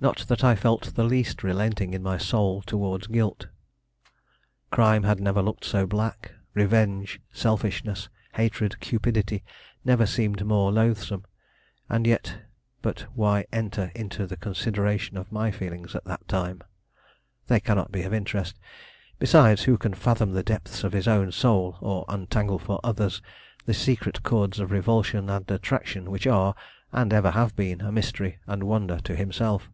[0.00, 3.46] Not that I felt the least relenting in my soul towards guilt.
[4.70, 9.42] Crime had never looked so black; revenge, selfishness, hatred, cupidity,
[9.82, 11.24] never seemed more loathsome;
[11.88, 12.42] and yet
[12.82, 16.60] but why enter into the consideration of my feelings at that time.
[17.46, 18.58] They cannot be of interest;
[19.18, 23.22] besides, who can fathom the depths of his own soul, or untangle for others
[23.64, 26.54] the secret cords of revulsion and attraction which are,
[26.92, 29.70] and ever have been, a mystery and wonder to himself?